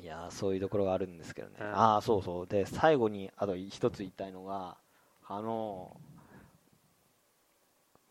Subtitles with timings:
[0.00, 1.66] いやーそういうところがあるんですけどね、うん。
[1.74, 2.46] ああそうそう。
[2.46, 4.76] で最後にあと一つ言いたいのが
[5.26, 5.96] あの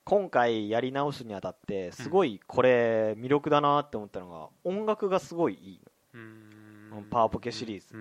[0.03, 5.81] 今回やり直すにあたってすごいこれ魅力だなって思ったのが音楽がすごいいい
[6.13, 6.89] うーん。
[6.89, 7.95] のパワポケシリーズ。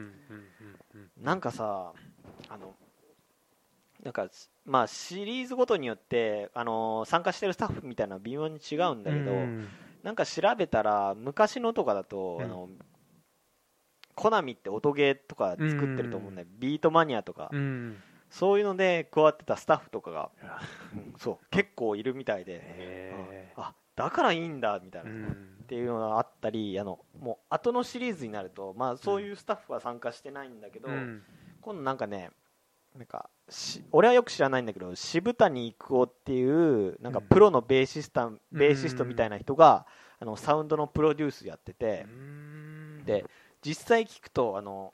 [1.21, 1.93] なんかさ
[2.49, 2.75] あの
[4.03, 4.29] なんか
[4.65, 9.69] まあシリーズごとによってあの参加してるスタッフみたいなのは微妙に違うんだけど、うん。
[10.03, 12.45] なんか調べたら昔のとかだと、うん。
[12.45, 12.69] あの
[14.15, 18.03] コナミって音ゲーとか作ってると思うんだよ、ビートマニアとか、うん。
[18.31, 20.31] そういうので加わってたスタッフとかが、
[21.19, 25.35] そう結構いるみたいで、へあだからいいんだみたいな、っ
[25.67, 31.23] ていうのがあったりあのもう後のシリーズになると、まあ、そういうスタッフは参加してないんだけど、うん。
[31.61, 32.31] 今度なんかね
[32.97, 39.87] なんかし俺はよく知らないんだけど渋谷育夫っていうなんかプロのベーシスタ、ベーシストみたいな人が
[40.19, 43.05] あのサウンドのプロデュースやってて、うん。
[43.05, 43.25] で
[43.63, 44.93] 実際聞くとあの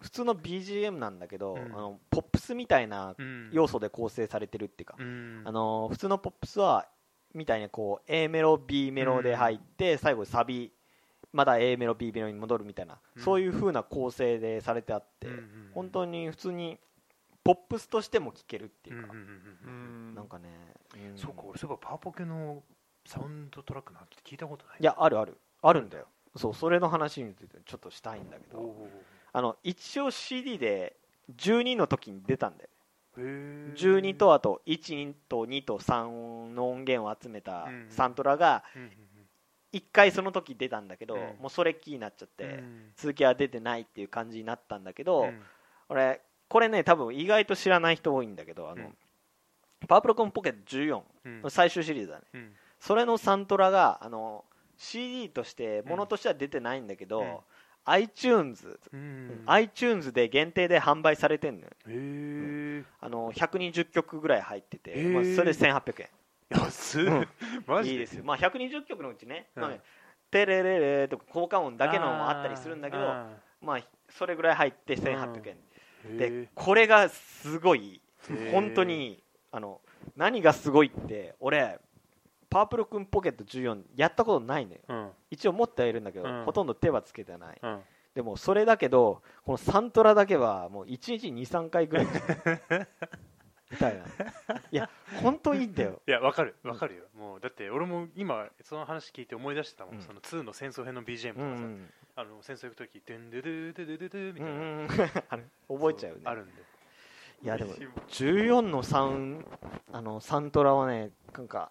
[0.00, 1.58] 普通の BGM なんだけど、うん。
[1.58, 3.50] あのポップスみたいなうん。
[3.52, 5.42] 要素で構成されてるっていうか、うん。
[5.44, 6.86] あの普通のポップスは
[7.34, 10.72] みたいにこう A メロ B メロで入って、最後サビ
[11.32, 13.22] まだ A メロ B メロに戻るみたいな、うん。
[13.22, 16.78] そういう風な構成でされてあって、うんうん本当に普通に
[17.44, 20.48] ポップスとしても聴けるっていうか、うんうんうんうんなんかね、
[20.94, 21.18] うん。
[21.18, 22.62] そうか俺そういえばパワポケの
[23.06, 24.76] サウンドトラックなんて聞いたことない。
[24.80, 25.38] いやあるある。
[25.62, 26.06] あるんだよ
[26.36, 28.74] そうそれの話についてちょっとしたいんだけど
[29.32, 30.96] あの一応 CD で
[31.36, 32.70] 12の時に出たんだよ。
[33.18, 38.90] へえ12とあと1と2と3の音源を集めたうんサントラがうんうん
[39.72, 41.20] 1回その時出たんだけど、うん。
[41.40, 42.92] もうそれっきりになっちゃって、うん。
[42.96, 45.42] 続きは出てないっていう感じになったんだけど、うん。
[45.88, 48.96] 俺これね多分意外と知らない人多いんだけどあの、うん。
[49.86, 51.02] パワープロコンポケット14、
[51.44, 51.50] うん。
[51.50, 52.24] 最終シリーズだね。
[52.34, 52.52] うん。
[52.80, 54.44] それのサントラがあの
[54.76, 57.36] CD としてものとしては出てないんだけど、うん。
[57.88, 61.68] iTunes、うん、iTunes で限定で販売されてんのよ。
[61.86, 66.08] へえあの120曲ぐらい入ってて、まあ、それで1800円。
[66.50, 67.28] 安っ、うん。
[67.66, 69.62] マジいいですよ、まあ、120曲のうちね、うん。
[69.62, 69.80] まあね
[70.28, 73.28] テレレレとか効果音だけのもあったりするんだけどあ
[73.60, 78.00] まあ、それぐらい入って1800円、ーでこれがすごい。
[78.50, 79.22] 本当に
[79.52, 79.80] あの
[80.16, 81.78] 何がすごいって俺
[82.48, 84.80] パープルくんポケット14やったことないのよ。
[84.88, 85.10] うん。
[85.30, 86.44] 一応持ってはいるんだけど、うん。
[86.44, 87.58] ほとんど手はつけてない。
[87.62, 87.80] うん。
[88.14, 92.06] でもそれだけどこのサントラだけはもう1日23回ぐらい。
[93.68, 94.04] みたいな。
[94.70, 94.88] いや
[95.22, 96.00] 本当いいんだよ。
[96.06, 96.54] いやわかる。
[96.62, 100.02] わかるよ、もうだって俺も今その話聞いて思い出してたもん、うん。
[100.02, 106.52] その2の戦争編の BGM とうかさ、んあの戦争行く時ドゥンドゥドゥドゥドゥドゥみたいな、うんうん覚えちゃうよねあるんで
[107.42, 109.44] いやでも嬉し14のサン
[109.92, 111.70] あのサントラはねなんか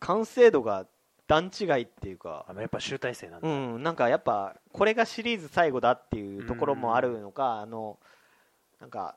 [0.00, 0.86] 完成度が
[1.26, 2.44] 段違いっていうか。
[2.48, 7.98] あのやっぱ集大成なんだ、うんなんかやっぱこれがシリーズ最後だっていうところもあるのかあの
[8.80, 9.16] なんか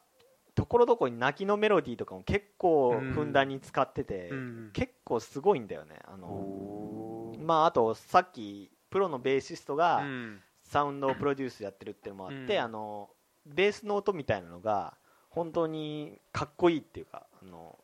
[0.55, 4.69] ところどころに泣きのメロディーとかも結構ふんだんに使ってて、うん。
[4.73, 5.95] 結構すごいんだよね。
[6.05, 10.41] あのまああとさっきプロのベーシストがうん。
[10.63, 12.61] サウンドをプロデュースやってるっていうのもあって、うん。
[12.61, 13.09] あの
[13.45, 14.93] ベースの音みたいなのが
[15.29, 17.79] 本当にかっこいいっていうかあの、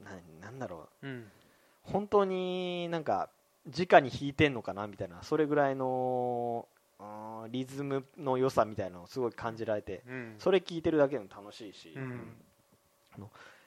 [0.00, 0.10] うん、な
[0.42, 1.06] なんだろう。
[1.06, 1.24] うん
[1.92, 3.30] 本当になんか
[3.66, 6.66] 直に弾いてんのかなみたいなそれぐらいの
[7.50, 10.34] リズムの良さみたいなのをすごい感じられてうん。
[10.38, 12.36] それ聞いてるだけでも楽しいし、うん。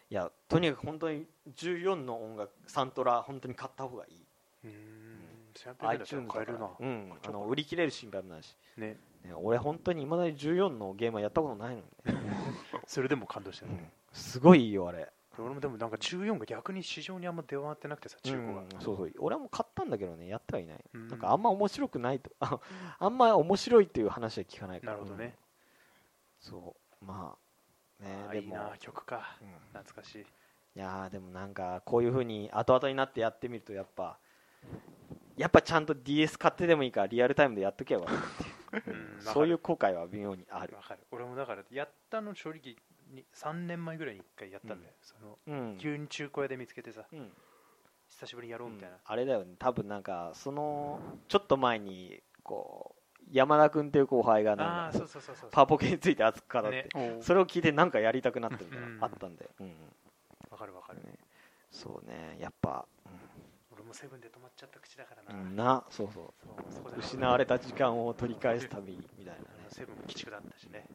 [0.09, 1.25] いやとにかく本当に
[1.55, 4.25] 14の音楽サントラ本当に買った方がいい。
[4.65, 4.71] うん。
[5.53, 8.97] 1800円だったら iTunes 買えるな、うん、あの売り切れる心配もないし、ね。
[9.23, 12.21] ね、俺本当にいまだに14のゲームはやったことないのにね、
[12.85, 13.91] それでも感動したうね、ん。
[14.11, 19.11] すごいいいよあれ俺もでもなんか14が逆に市場にあんま出回ってなくてさ中古が、うんそうそう。
[19.19, 21.07] 俺はもう買ったんだけどねやってはいない、うん。
[21.07, 22.31] なんかあんま面白くないと。
[22.39, 22.59] あ
[22.99, 24.93] あんま面白いっていう話は聞かないから。
[24.93, 25.37] なるほどね、
[26.39, 27.05] そう。
[27.05, 27.35] ま
[27.99, 29.37] あねあーいいでもな曲か。
[29.41, 29.47] うん。
[29.73, 30.21] 懐かしい。
[30.21, 30.25] い
[30.75, 34.17] やーでもなんかこういう風に後々になってやってみるとやっぱ
[35.35, 38.77] やっぱちゃんと DS 買ってでもいいからリアルタイムでやっとけばう。
[38.91, 39.21] ん。
[39.21, 40.75] そういう後悔は微妙にある。
[40.75, 41.01] わかる。
[41.11, 42.77] 俺もだからやったの正直に
[43.33, 47.31] 3年前ぐらいに1回やったんだよ、そのうん、急に中古屋で見つけてさうん。
[48.09, 49.55] 久しぶりにやろうみたいな、あれだよね。
[49.57, 54.91] 多分なんかそのちょっと前にこう山田君っていう後輩があなん
[55.51, 57.17] パワポケについて熱く語って、ね。
[57.21, 58.87] それを聞いてなんかやりたくなってみたいな。
[58.87, 59.03] うん。
[59.03, 59.49] あったんで、
[60.51, 60.99] わかるわかる。
[60.99, 61.15] ね。
[61.71, 62.37] そうね。
[62.39, 62.85] やっぱ、
[63.71, 65.55] 俺もセブンで止まっちゃった口だからな、うん。
[65.55, 66.23] なそうそう。
[66.45, 69.45] そうそこで失われた時間を取り返すためにみたいなね。
[69.69, 70.85] セブンも鬼畜だったしね。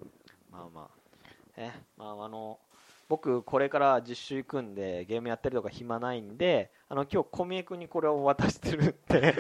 [0.50, 0.97] まあまあ
[1.58, 2.58] えまああの
[3.08, 9.34] 僕これから実習行くんでゲームやったりとか暇ないんであの今日小宮君にこれを渡してるって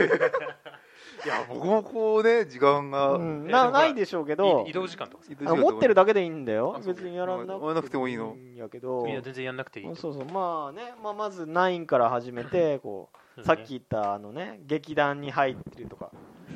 [1.24, 3.46] いや僕もこうね時間が、うん。
[3.46, 6.80] なないでしょうけど移動時間とか持ってるだけでいいんだよ。
[6.84, 8.08] 別にやらなやらなくても。
[8.08, 10.24] いいのんやけどいや全然やんなくていいそうそう。
[10.26, 16.12] まあね、まあ、まず9から始めてこう さっき言ったあのね劇団に入ってるとか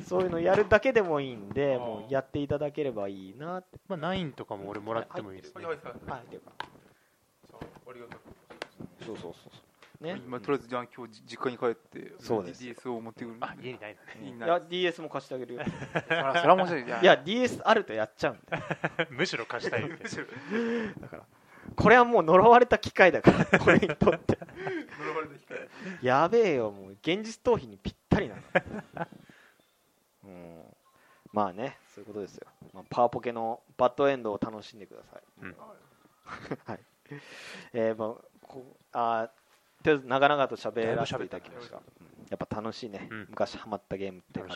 [0.07, 3.79] そういうのやるだけでもいいんでもうやっていただければいいなって。
[3.87, 5.57] まあ9とかも俺もらってもいいです。
[5.57, 6.51] ねはいはいはいうか。
[9.05, 9.49] そうそうそうそ
[10.01, 10.21] うね。
[10.25, 12.61] 今とりあえずじゃあ今日実家に帰ってそうです。
[12.61, 13.37] DS を持ってくる。
[13.39, 14.45] あ家にないのね。
[14.45, 14.47] い。
[14.47, 15.61] や DS も貸してあげるよ。
[15.93, 16.83] それは面白い。
[16.83, 18.63] いやいや DS あるとやっちゃうんだよ。
[19.11, 20.03] むしろ貸したいって。
[20.99, 21.23] だから
[21.75, 24.37] これはもう呪われた機械だから 俺にとって。
[24.99, 25.57] 呪われた機会
[26.01, 26.91] やべえよもう。
[26.91, 28.41] 現実逃避にぴったりなの。
[28.41, 29.22] うん
[31.33, 35.55] まあねそういうことですよ、まあ、パワポケのバッドエンドを楽しんでください、うん。
[36.65, 36.79] はい。
[37.73, 39.27] えーまあ、こあー
[39.83, 41.77] とりあえず長々と喋らせていただきました。
[41.77, 41.83] うん
[42.29, 43.27] やっぱ楽しいね、うん。
[43.29, 44.47] 昔ハマったゲームってま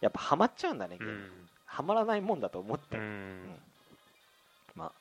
[0.00, 2.96] やっぱハマっちゃうんだねゲうーム、んハマらないもんだと思って。
[2.98, 3.56] うる、ん。
[4.74, 4.92] まあ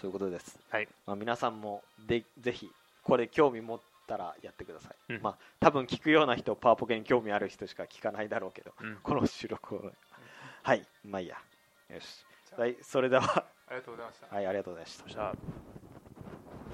[0.00, 0.88] そういうことです、はい。
[1.06, 2.70] まあ、皆さんもでぜひ
[3.02, 5.22] これ興味持ったらやってください、うん。
[5.22, 8.96] まあ多分聞くような人パワポケに興味ある人しか聞かないだろうけどうん。
[9.02, 9.92] この収録を
[10.68, 11.36] はいまあいいや。
[11.88, 12.26] よし。
[12.54, 13.22] はいそれでは。
[13.22, 14.36] ありがとうございました。
[14.36, 15.34] はいありがとうございました